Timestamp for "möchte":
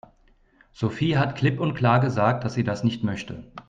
3.03-3.45